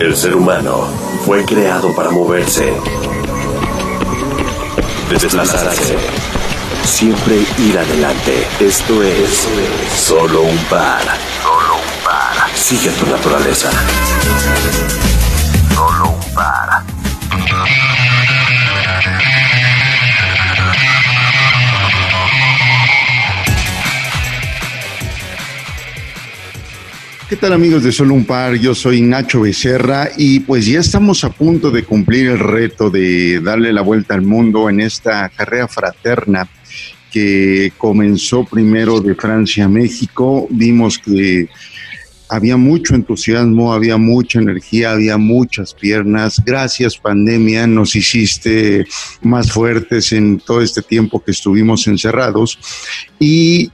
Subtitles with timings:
[0.00, 0.88] El ser humano
[1.26, 2.72] fue creado para moverse,
[5.10, 5.94] desplazarse,
[6.82, 8.46] siempre ir adelante.
[8.60, 9.46] Esto es
[9.94, 11.02] solo un par.
[11.42, 12.34] Solo un par.
[12.54, 13.68] Sigue tu naturaleza.
[27.30, 28.56] ¿Qué tal amigos de Solo un Par?
[28.56, 33.38] Yo soy Nacho Becerra y pues ya estamos a punto de cumplir el reto de
[33.38, 36.48] darle la vuelta al mundo en esta carrera fraterna
[37.12, 40.48] que comenzó primero de Francia a México.
[40.50, 41.48] Vimos que
[42.30, 46.40] había mucho entusiasmo, había mucha energía, había muchas piernas.
[46.44, 48.86] Gracias pandemia, nos hiciste
[49.22, 52.58] más fuertes en todo este tiempo que estuvimos encerrados
[53.18, 53.70] y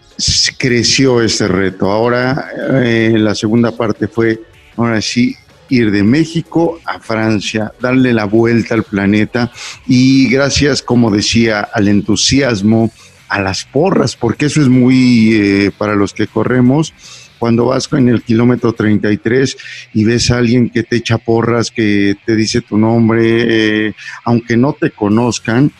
[0.58, 1.90] creció este reto.
[1.90, 2.48] Ahora
[2.82, 4.40] eh, la segunda parte fue,
[4.76, 5.36] ahora sí,
[5.68, 9.52] ir de México a Francia, darle la vuelta al planeta
[9.86, 12.90] y gracias, como decía, al entusiasmo,
[13.28, 16.92] a las porras, porque eso es muy eh, para los que corremos
[17.38, 19.56] cuando vas en el kilómetro 33
[19.92, 24.56] y ves a alguien que te echa porras, que te dice tu nombre, eh, aunque
[24.56, 25.70] no te conozcan,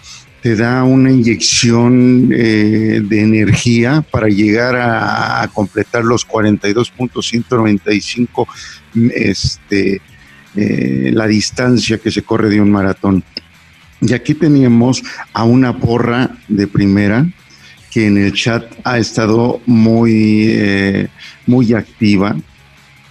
[0.43, 8.47] te da una inyección eh, de energía para llegar a, completar los 42.195
[9.15, 10.03] este,
[10.55, 13.25] la distancia que se corre de un maratón.
[14.01, 15.03] Y aquí teníamos
[15.33, 17.27] a una porra de primera,
[17.97, 21.09] que en el chat ha estado muy, eh,
[21.47, 22.37] muy activa.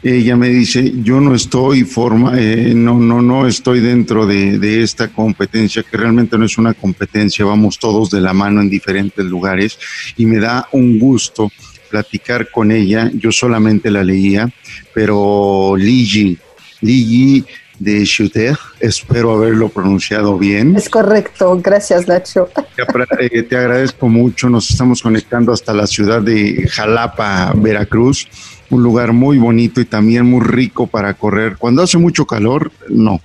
[0.04, 4.84] Ella me dice, yo no estoy forma, eh, no, no, no estoy dentro de, de,
[4.84, 9.26] esta competencia, que realmente no es una competencia, vamos todos de la mano en diferentes
[9.26, 9.80] lugares
[10.18, 11.52] y me da un gusto
[11.90, 13.10] platicar con ella.
[13.16, 14.48] Yo solamente la leía,
[14.94, 16.38] pero Ligi,
[16.82, 17.44] Ligi
[17.80, 18.58] de Shooter.
[18.80, 20.76] Espero haberlo pronunciado bien.
[20.76, 22.50] Es correcto, gracias Nacho.
[22.76, 28.28] Te, eh, te agradezco mucho, nos estamos conectando hasta la ciudad de Jalapa, Veracruz,
[28.70, 31.58] un lugar muy bonito y también muy rico para correr.
[31.58, 33.22] Cuando hace mucho calor, no,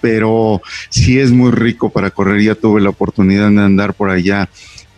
[0.00, 2.42] pero sí es muy rico para correr.
[2.42, 4.48] Ya tuve la oportunidad de andar por allá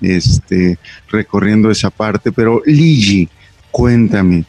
[0.00, 0.78] este,
[1.08, 3.28] recorriendo esa parte, pero Ligi,
[3.70, 4.44] cuéntame,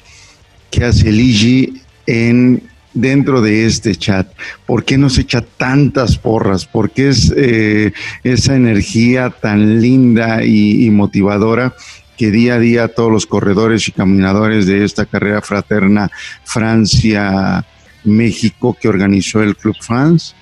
[0.72, 4.32] ¿qué hace Ligi en dentro de este chat?
[4.66, 6.66] ¿Por qué nos echa tantas porras?
[6.66, 7.92] ¿Por qué es eh,
[8.24, 11.76] esa energía tan linda y, y, motivadora
[12.18, 16.10] que día a día todos los corredores y caminadores de esta carrera fraterna
[16.44, 20.36] Francia-México que organizó el Club France,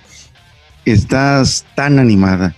[0.85, 2.55] estás tan animada?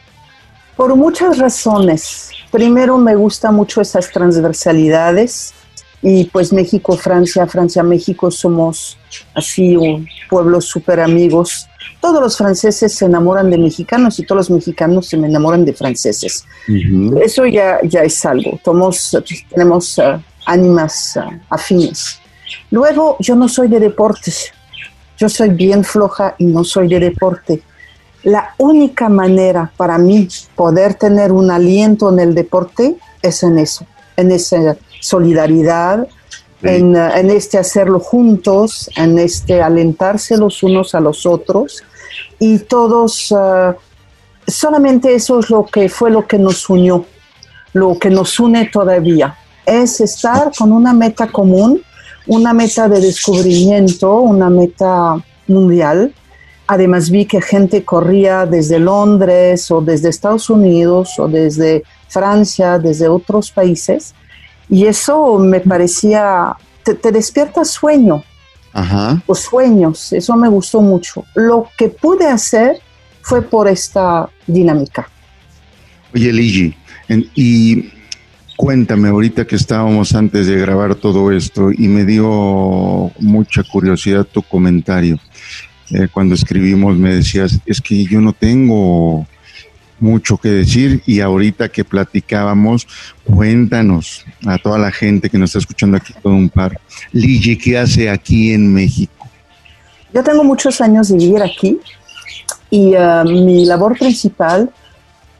[0.75, 2.31] Por muchas razones.
[2.51, 5.53] Primero me gusta mucho esas transversalidades
[6.05, 8.97] y pues México, Francia, Francia, México somos
[9.33, 11.67] así un pueblos súper amigos.
[12.01, 16.43] Todos los franceses se enamoran de mexicanos y todos los mexicanos se enamoran de franceses.
[16.67, 17.23] Uh -huh.
[17.23, 18.59] Eso ya, ya es algo.
[18.61, 19.17] Tomos,
[19.49, 22.19] tenemos uh, ánimas uh, afines.
[22.69, 24.51] Luego, yo no soy de deportes.
[25.17, 27.61] Yo soy bien floja y no soy de deporte.
[28.23, 33.85] La única manera para mí poder tener un aliento en el deporte es en eso,
[34.17, 36.07] en esa solidaridad,
[36.61, 36.67] sí.
[36.67, 41.83] en, en, este hacerlo juntos, en este alentarse los unos a los otros
[42.39, 43.73] y todos, uh,
[44.47, 47.05] solamente eso es lo que fue lo que nos unió,
[47.73, 51.81] lo que nos une todavía, es estar con una meta común,
[52.27, 55.15] una meta de descubrimiento, una meta
[55.47, 56.13] mundial.
[56.67, 63.09] Además vi que gente corría desde Londres o desde Estados Unidos o desde Francia, desde
[63.09, 64.13] otros países
[64.73, 68.23] y eso me parecía, te, te despierta sueño,
[68.73, 69.21] Ajá.
[69.27, 71.23] los sueños, eso me gustó mucho.
[71.35, 72.77] Lo que pude hacer
[73.21, 75.07] fue por esta dinámica.
[76.15, 76.75] Oye, Ligi,
[77.35, 77.91] y
[78.57, 84.41] cuéntame ahorita que estábamos antes de grabar todo esto y me dio mucha curiosidad tu
[84.41, 85.19] comentario.
[85.91, 89.27] Eh, cuando escribimos me decías, es que yo no tengo
[90.03, 92.85] mucho que decir y ahorita que platicábamos,
[93.23, 96.79] cuéntanos a toda la gente que nos está escuchando aquí todo un par.
[97.13, 99.27] Ligi, ¿qué hace aquí en México?
[100.13, 101.79] Yo tengo muchos años de vivir aquí
[102.69, 104.69] y uh, mi labor principal,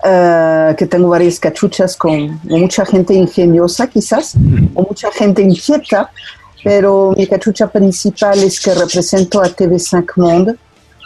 [0.04, 4.36] uh, que tengo varias cachuchas con mucha gente ingeniosa quizás,
[4.74, 6.10] o mucha gente inquieta,
[6.64, 10.56] pero mi cachucha principal es que represento a TV5 Monde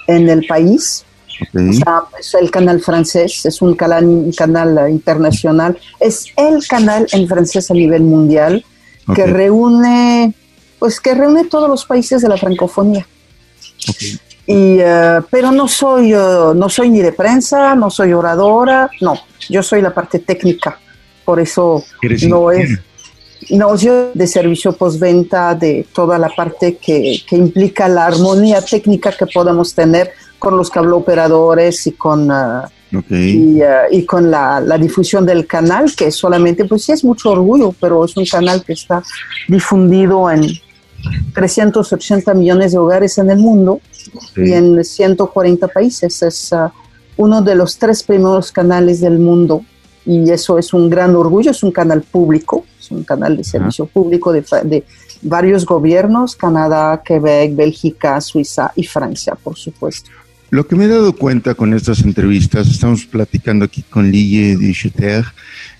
[0.07, 1.06] en el país
[1.49, 1.69] Okay.
[1.69, 7.07] O sea, es el canal francés, es un canal, un canal internacional, es el canal
[7.11, 8.65] en francés a nivel mundial
[9.07, 9.25] okay.
[9.25, 10.33] que reúne,
[10.79, 13.07] pues que reúne todos los países de la francofonía.
[14.47, 19.15] Y, eh, pero no soy, eh, no soy ni de prensa, no soy oradora, no,
[19.49, 20.79] yo soy la parte técnica,
[21.25, 21.83] por eso
[22.27, 22.79] no es...
[23.51, 29.11] No, yo de servicio postventa, de toda la parte que, que, implica la armonía técnica
[29.11, 32.29] que podemos tener con los cableoperadores y con,
[33.09, 33.59] y,
[33.91, 38.05] y, con la, la, difusión del canal, que solamente, pues sí es mucho orgullo, pero
[38.05, 39.03] es un canal que está
[39.47, 40.41] difundido en
[41.33, 43.79] 380 millones de hogares en el mundo
[44.35, 46.21] y en 140 países.
[46.21, 46.69] Es uh,
[47.17, 49.63] uno de los tres primeros canales del mundo
[50.05, 51.51] y eso es un gran orgullo.
[51.51, 54.83] Es un canal público, es un canal de servicio público de, de
[55.21, 60.09] varios gobiernos, Canadá, Quebec, Bélgica, Suiza y Francia, por supuesto.
[60.49, 65.25] Lo que me he dado cuenta con estas entrevistas, estamos platicando aquí con Lille Ducheter,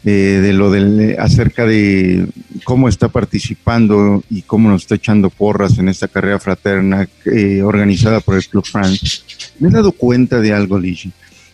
[0.03, 2.27] eh, de lo del, acerca de
[2.65, 8.19] cómo está participando y cómo nos está echando porras en esta carrera fraterna eh, organizada
[8.19, 9.21] por el Club France.
[9.59, 11.11] Me he dado cuenta de algo, Lille.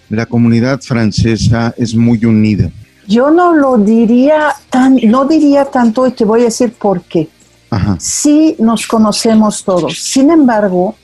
[0.10, 2.72] La comunidad francesa es muy unida.
[3.08, 7.30] Yo no lo diría tan, no diría tanto y te voy a decir por qué.
[7.70, 7.98] Ajá.
[8.00, 10.00] Sí nos conocemos todos.
[10.00, 10.96] Sin embargo,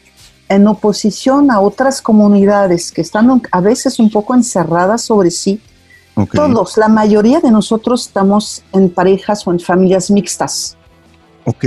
[0.49, 5.61] en oposición a otras comunidades que están a veces un poco encerradas sobre sí.
[6.33, 10.75] Todos, la mayoría de nosotros estamos en parejas o en familias mixtas.
[11.45, 11.63] Ok.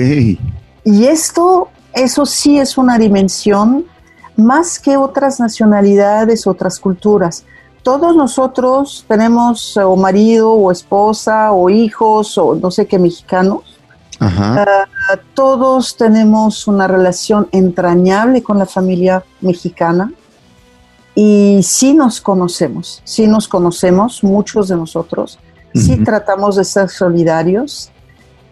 [0.85, 3.87] Y esto, eso sí es una dimensión
[4.37, 7.45] más que otras nacionalidades, otras culturas.
[7.83, 13.72] Todos nosotros tenemos o marido o esposa o hijos o no sé qué mexicanos
[14.25, 14.87] Ah,
[15.35, 20.13] todos tenemos una relación entrañable con la familia mexicana
[21.15, 25.41] y sí nos conocemos, sí nos conocemos, muchos de nosotros,
[25.75, 27.91] sí tratamos de ser solidarios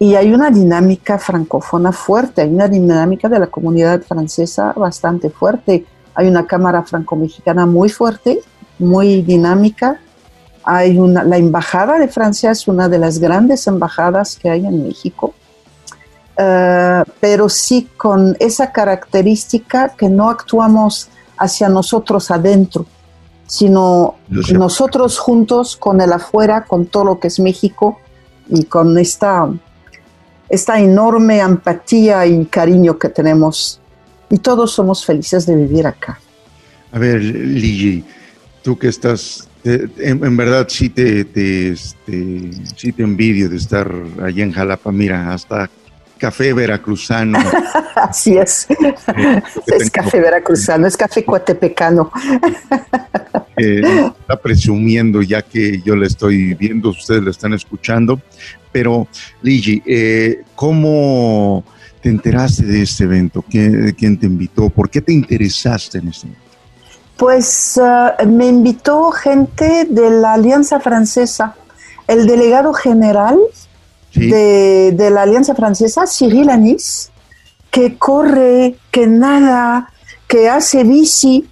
[0.01, 5.87] y hay una dinámica francófona fuerte, hay una dinámica de la comunidad francesa bastante fuerte,
[6.15, 8.41] hay una cámara franco-mexicana muy fuerte,
[8.79, 10.01] muy dinámica.
[10.65, 14.83] Hay una, la embajada de Francia es una de las grandes embajadas que hay en
[14.87, 15.35] México
[16.43, 22.87] eh, pero sí con esa característica que no actuamos hacia nosotros adentro,
[23.47, 24.15] sino
[24.53, 28.01] nosotros juntos con el afuera, con todo lo que es México
[28.49, 29.51] y con esta,
[30.49, 33.79] esta enorme empatía y cariño que tenemos.
[34.31, 36.19] Y todos somos felices de vivir acá.
[36.91, 38.03] A ver, Ligi,
[38.63, 44.43] tú que estás, en, verdad sí te, te, este, sí te envidio de estar allá
[44.43, 44.91] en Jalapa.
[44.91, 45.69] Mira, hasta
[46.21, 47.39] café veracruzano.
[47.97, 48.69] Así es.
[49.67, 52.13] es café veracruzano, es café cuatepecano.
[53.57, 58.21] está presumiendo ya que yo le estoy viendo, ustedes lo están escuchando.
[58.71, 59.09] Pero,
[59.43, 61.65] Ligi, eh, ¿cómo
[62.01, 63.43] te enteraste de este evento?
[63.43, 64.69] ¿Quién, ¿Quién, te invitó?
[64.71, 66.45] ¿Por qué te interesaste en este evento?
[67.17, 71.55] Pues uh, me invitó gente de la Alianza Francesa.
[72.07, 73.39] El delegado general
[74.15, 77.11] de, la Alianza Francesa, Cyril Anis,
[77.71, 79.93] que corre, que nada,
[80.27, 81.49] que hace bici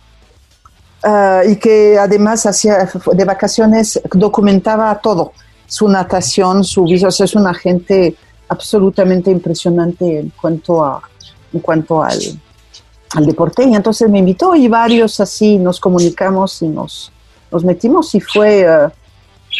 [1.02, 5.32] ah, y que además hacía de vacaciones documentaba todo,
[5.66, 8.16] su natación, su bici, o sea, es una gente
[8.48, 11.02] absolutamente impresionante en cuanto a
[11.52, 12.18] en cuanto al,
[13.14, 13.64] al deporte.
[13.64, 17.12] Y entonces me invitó y varios así nos comunicamos y nos,
[17.50, 18.92] nos metimos y fue ah,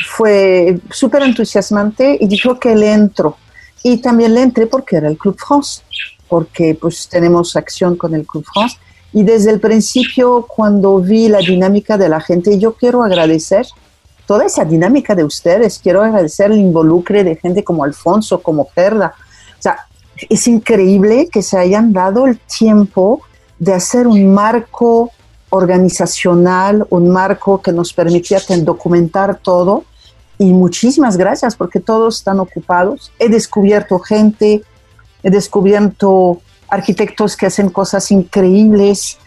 [0.07, 3.37] fue súper entusiasmante y dijo que le entró.
[3.83, 5.83] Y también le entré porque era el Club France,
[6.29, 8.77] porque pues tenemos acción con el Club France.
[9.13, 13.67] Y desde el principio, cuando vi la dinámica de la gente, yo quiero agradecer
[14.27, 19.15] toda esa dinámica de ustedes, quiero agradecer el involucre de gente como Alfonso, como Perda.
[19.59, 19.87] O sea,
[20.29, 23.23] es increíble que se hayan dado el tiempo
[23.59, 25.11] de hacer un marco
[25.51, 29.85] organizacional, un marco que nos permitía documentar todo.
[30.39, 33.13] Y muchísimas gracias porque todos están ocupados.
[33.19, 34.63] He descubierto gente,
[35.23, 39.19] he descubierto arquitectos que hacen cosas increíbles.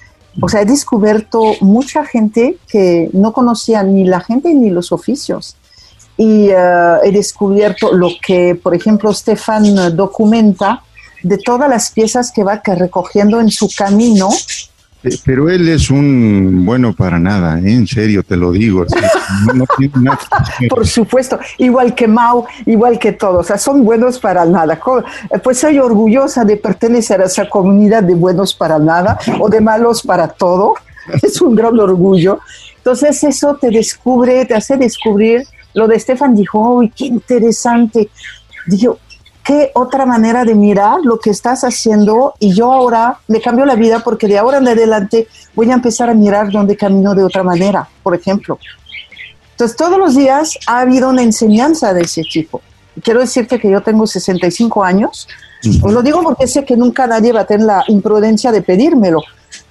[0.41, 5.57] O sea, he descubierto mucha gente que no conocía ni la gente ni los oficios.
[6.15, 10.83] Y eh, he descubierto lo que, por ejemplo, Stefan documenta
[11.23, 14.29] de todas las piezas que va recogiendo en su camino
[15.25, 17.73] pero él es un bueno para nada, ¿eh?
[17.73, 18.85] en serio te lo digo.
[20.69, 24.75] Por supuesto, igual que Mao, igual que todos, o sea, son buenos para nada.
[24.75, 29.61] Eh, pues soy orgullosa de pertenecer a esa comunidad de buenos para nada o de
[29.61, 30.75] malos para todo.
[31.23, 32.39] Es un gran orgullo.
[32.77, 35.43] Entonces eso te descubre, te hace descubrir.
[35.73, 38.09] Lo de Estefan dijo, ¡uy, qué interesante!
[38.67, 38.99] Dijo,
[39.43, 43.75] qué otra manera de mirar lo que estás haciendo y yo ahora me cambio la
[43.75, 47.43] vida porque de ahora en adelante voy a empezar a mirar dónde camino de otra
[47.43, 48.59] manera, por ejemplo.
[49.51, 52.61] Entonces, todos los días ha habido una enseñanza de ese tipo.
[53.03, 55.27] Quiero decirte que yo tengo 65 años.
[55.83, 59.21] Os lo digo porque sé que nunca nadie va a tener la imprudencia de pedírmelo,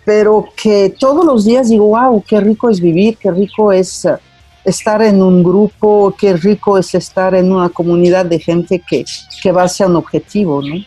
[0.05, 4.17] pero que todos los días digo, wow, qué rico es vivir, qué rico es eh,
[4.64, 9.05] estar en un grupo, qué rico es estar en una comunidad de gente que,
[9.43, 10.85] que va hacia un objetivo, ¿no?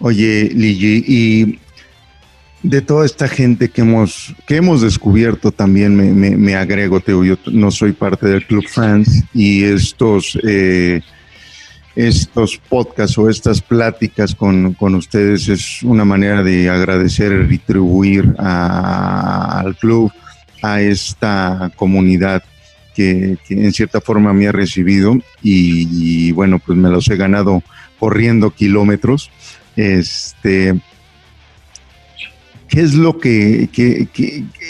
[0.00, 1.58] Oye, Ligi, y
[2.64, 7.70] de toda esta gente que hemos, que hemos descubierto también, me, agrego, Teo, yo no
[7.70, 11.02] soy parte del Club Fans y estos, eh,
[11.94, 19.76] estos podcasts o estas pláticas con, ustedes es una manera de agradecer y retribuir al
[19.76, 20.10] club,
[20.62, 22.42] a esta comunidad
[22.94, 27.62] que, en cierta forma me ha recibido y, bueno, pues me los he ganado
[27.98, 29.30] corriendo kilómetros.
[29.76, 30.80] Este,
[32.68, 33.68] ¿Qué es lo que,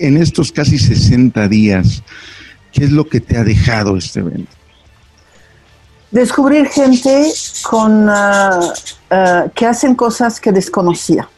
[0.00, 2.02] en estos casi 60 días,
[2.72, 4.52] qué es lo que te ha dejado este evento?
[6.10, 7.30] Descubrir gente
[7.62, 8.72] con, ah,
[9.54, 11.28] que hacen cosas que desconocía,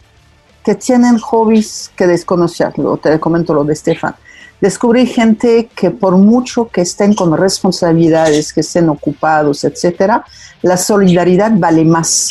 [0.64, 2.72] que tienen hobbies que desconocía.
[3.02, 4.14] te comento lo de Estefan
[4.60, 10.24] descubrí gente que por mucho que estén con responsabilidades, que estén ocupados, etcétera,
[10.62, 12.30] la solidaridad vale más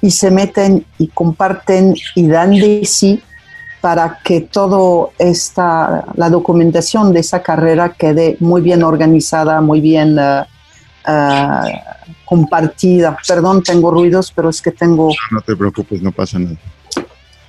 [0.00, 3.22] y se meten y comparten y dan de sí
[3.80, 10.18] para que todo esta la documentación de esa carrera quede muy bien organizada, muy bien
[10.18, 10.42] uh,
[11.06, 11.68] uh,
[12.24, 13.16] compartida.
[13.26, 15.10] Perdón, tengo ruidos, pero es que tengo.
[15.30, 16.56] No te preocupes, no pasa nada.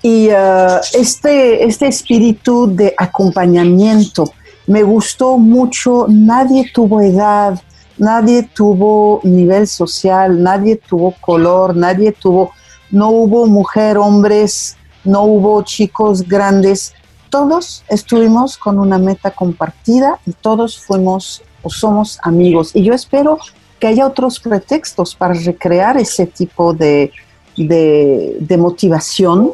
[0.05, 4.31] Y uh, este, este espíritu de acompañamiento
[4.67, 6.05] me gustó mucho.
[6.07, 7.59] Nadie tuvo edad,
[7.97, 12.51] nadie tuvo nivel social, nadie tuvo color, nadie tuvo,
[12.91, 16.93] no hubo mujer, hombres, no hubo chicos grandes.
[17.31, 22.75] Todos estuvimos con una meta compartida y todos fuimos o somos amigos.
[22.75, 23.39] Y yo espero
[23.79, 27.11] que haya otros pretextos para recrear ese tipo de,
[27.57, 29.53] de, de motivación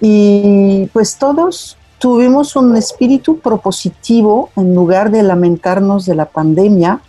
[0.00, 7.00] y pues todos tuvimos un espíritu propositivo en lugar de lamentarnos de la pandemia.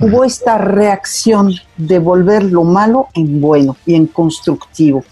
[0.00, 5.04] Hubo esta reacción de volver lo malo en bueno y en constructivo.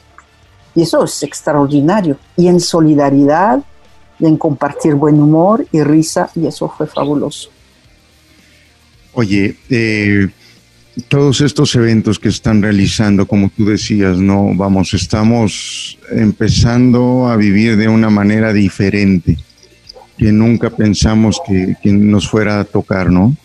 [0.75, 2.19] Y eso es extraordinario.
[2.37, 3.63] Y en solidaridad,
[4.19, 7.51] y en compartir buen humor y risa, y eso fue fabuloso.
[9.13, 10.29] Oye, eh,
[11.09, 17.77] todos estos eventos que están realizando, como tú decías, no, vamos, estamos empezando a vivir
[17.77, 19.37] de una manera diferente
[20.17, 23.37] que nunca pensamos que, nos fuera a tocar, ¿no?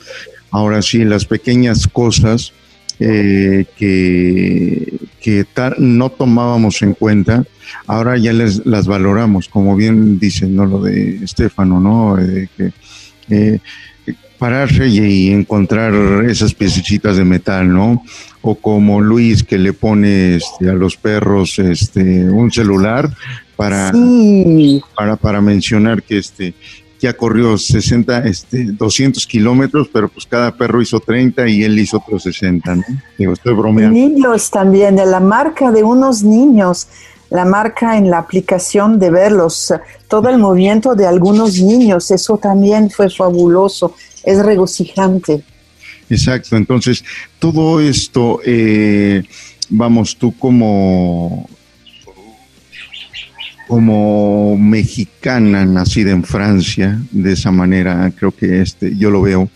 [0.52, 2.54] Ahora sí, las pequeñas cosas
[3.00, 5.46] eh, que, que
[5.78, 7.44] no tomábamos en cuenta,
[7.88, 10.66] ahora ya les, las valoramos, como bien dicen, ¿no?
[10.66, 12.18] Lo de Estefano, ¿no?
[12.20, 12.48] Eh,
[13.30, 13.60] eh,
[14.42, 15.94] pararse y, encontrar
[16.26, 18.04] esas piecitas de metal, ¿no?
[18.42, 23.08] O como Luis que le pone este, a los perros este, un celular
[23.56, 23.92] para,
[24.96, 26.56] para, para mencionar que este
[27.00, 31.98] ya corrió 60, este, 200 kilómetros, pero pues cada perro hizo 30 y él hizo
[31.98, 32.84] otros 60, ¿no?
[33.20, 33.94] Digo, estoy bromeando.
[33.94, 36.88] Niños también, de la marca de unos niños,
[37.30, 39.72] la marca en la aplicación de verlos,
[40.08, 43.94] todo el movimiento de algunos niños, eso también fue fabuloso
[44.24, 45.44] es regocijante.
[46.10, 47.04] Exacto, entonces
[47.40, 49.24] todo esto, eh,
[49.70, 51.50] vamos, tú como,
[53.68, 59.50] como mexicana nacida en Francia, de esa manera, creo que este, yo lo veo,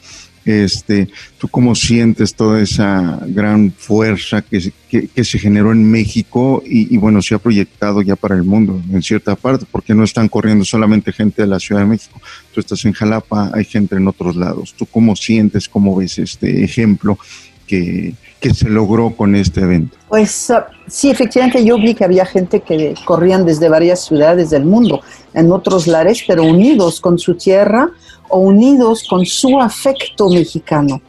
[0.46, 1.10] este,
[1.40, 7.36] ¿Tú cómo sientes toda esa gran fuerza que, se generó en México y, bueno, se
[7.36, 9.66] ha proyectado ya para el mundo en cierta parte?
[9.70, 12.22] Porque no están corriendo solamente gente de la Ciudad de México.
[12.54, 14.76] Tú estás en Jalapa, hay gente en otros lados.
[14.78, 17.18] ¿Tú cómo sientes, cómo ves este ejemplo
[17.66, 18.14] que,
[18.46, 19.98] que se logró con este evento?
[20.08, 20.52] Pues
[20.88, 25.02] sí, efectivamente yo vi que había gente que corrían desde varias ciudades del mundo,
[25.34, 27.90] en otros lares, pero unidos con su tierra
[28.30, 31.02] o unidos con su afecto mexicano.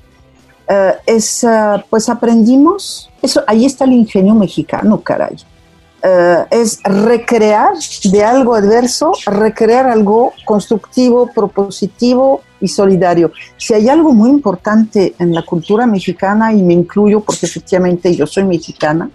[0.66, 5.36] Eh, es, eh, pues aprendimos, eso, ahí está el ingenio mexicano, caray.
[6.02, 7.74] Eh, es recrear
[8.04, 13.32] de algo adverso, recrear algo constructivo, propositivo y solidario.
[13.56, 18.26] Si hay algo muy importante en la cultura mexicana, y me incluyo porque efectivamente yo
[18.26, 19.10] soy mexicana,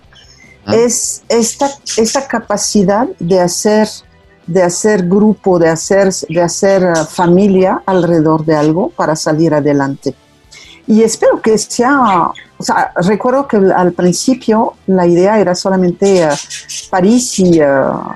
[0.65, 0.75] ah.
[0.75, 3.87] es esta, esta capacidad de hacer
[4.47, 10.15] de hacer grupo, de hacer, de hacer eh, familia alrededor de algo para salir adelante.
[10.87, 16.27] Y espero que sea, o sea, recuerdo que al principio la idea era solamente
[16.89, 17.59] París y,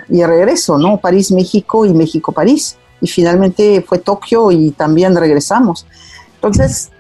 [0.10, 0.98] y regreso, ¿no?
[0.98, 2.78] París, México y México, París.
[3.02, 5.86] Y finalmente fue Tokio y también regresamos.
[6.36, 6.92] Entonces,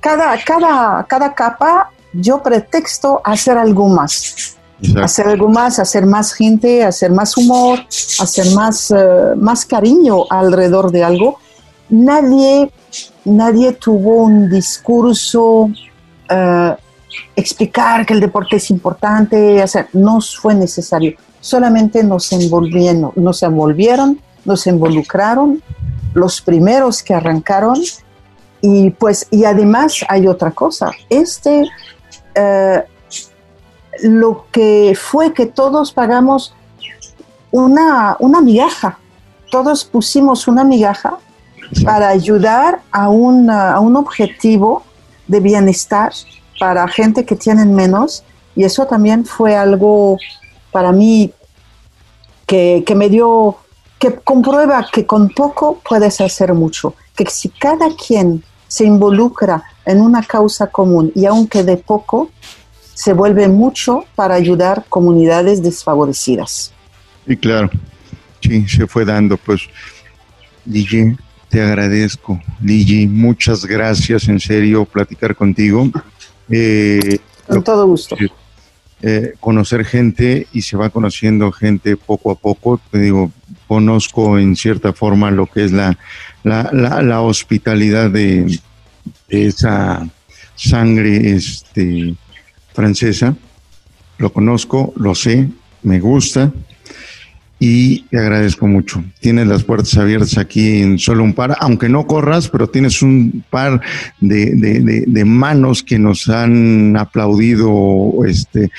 [0.00, 4.56] cada, cada, cada capa yo pretexto hacer algo más.
[5.02, 7.78] Hacer algo más, hacer más gente, hacer más humor,
[8.20, 11.38] hacer más, eh, más cariño alrededor de algo.
[11.88, 12.70] Nadie,
[13.26, 15.70] nadie tuvo un discurso,
[16.30, 16.74] uh,
[17.34, 21.16] explicar que el deporte es importante, hacer, no fue necesario.
[21.40, 25.62] Solamente nos envolvieron, nos envolvieron, nos involucraron,
[26.14, 27.78] los primeros que arrancaron
[28.62, 30.90] y pues, y además hay otra cosa.
[31.10, 31.68] Este,
[32.34, 32.84] eh,
[34.02, 36.54] lo que fue que todos pagamos
[37.50, 38.98] una, una migaja,
[39.50, 41.18] todos pusimos una migaja
[41.84, 43.08] para ayudar a, a
[43.80, 44.84] un objetivo
[45.26, 46.12] de bienestar
[46.58, 50.18] para gente que tienen menos y eso también fue algo
[50.72, 51.32] para mí
[52.46, 53.56] que, que me dio,
[53.98, 60.00] que comprueba que con poco puedes hacer mucho, que si cada quien se involucra en
[60.00, 62.30] una causa común y aunque de poco,
[62.94, 66.72] se vuelve mucho para ayudar comunidades desfavorecidas.
[67.26, 67.68] Y claro,
[68.40, 69.36] sí, se fue dando.
[69.36, 69.62] Pues,
[70.64, 71.16] Ligi,
[71.56, 72.38] te agradezco.
[72.62, 75.90] Ligi, muchas gracias, en serio, platicar contigo.
[76.50, 78.14] Eh, Con todo gusto.
[79.00, 82.78] Eh, conocer gente y se va conociendo gente poco a poco.
[82.90, 83.32] Te digo,
[83.66, 85.98] conozco en cierta forma lo que es la,
[86.44, 88.60] la, la hospitalidad de,
[89.30, 90.06] esa
[90.56, 92.16] sangre este,
[92.74, 93.34] francesa.
[94.18, 95.48] Lo conozco, lo sé,
[95.82, 96.52] me gusta
[97.58, 99.02] y te agradezco mucho.
[99.20, 103.44] Tienes las puertas abiertas aquí en solo un par, aunque no corras, pero tienes un
[103.50, 103.80] par
[104.20, 108.70] de, de, de manos que nos han aplaudido este,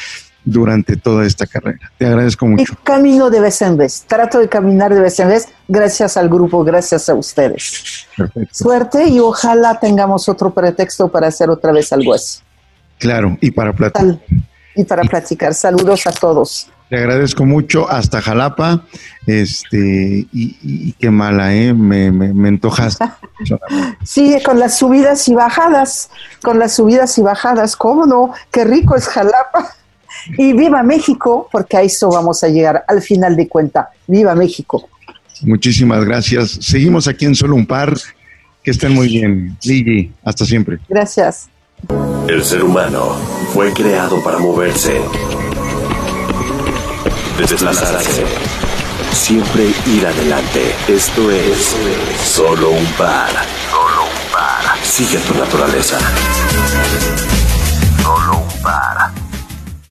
[0.47, 1.91] durante toda esta carrera.
[1.97, 2.73] Te agradezco mucho.
[2.73, 6.29] Y camino de vez en vez, trato de caminar de vez en vez, gracias al
[6.29, 8.05] grupo, gracias a ustedes.
[8.15, 8.53] Perfecto.
[8.53, 12.39] Suerte y ojalá tengamos otro pretexto para hacer otra vez algo así.
[12.97, 14.19] Claro, y para platicar.
[14.75, 15.53] Y para platicar.
[15.53, 16.69] Saludos a todos.
[16.89, 18.83] Te agradezco mucho hasta Jalapa.
[19.25, 21.73] Este, y, qué mala, ¿eh?
[21.73, 23.05] Me, me, me antojaste.
[24.03, 26.09] sí, con las subidas y bajadas,
[26.41, 28.31] con las subidas y bajadas, ¿cómo no?
[28.51, 29.73] Qué rico es Jalapa.
[30.37, 33.89] Y viva México, porque a eso vamos a llegar al final de cuenta.
[34.07, 34.89] Viva México.
[35.41, 36.51] Muchísimas gracias.
[36.61, 37.93] Seguimos aquí en Solo un Par.
[38.63, 39.57] Que estén muy bien.
[39.63, 40.79] Ligi, hasta siempre.
[40.89, 41.49] Gracias.
[42.27, 43.15] El ser humano
[43.53, 44.99] fue creado para moverse,
[47.37, 48.25] Desplazarse.
[49.11, 50.75] Siempre ir adelante.
[50.87, 51.75] Esto es
[52.23, 53.29] solo un par.
[53.69, 54.77] Solo un par.
[54.83, 55.97] Sigue tu naturaleza.
[58.01, 59.06] Solo un par.